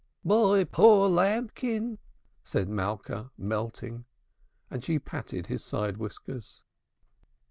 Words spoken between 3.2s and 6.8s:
melting. And she patted his side whiskers.